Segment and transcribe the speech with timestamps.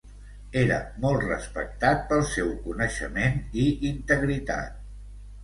[0.61, 4.83] Era molt respectat pel seu coneixement i integritat.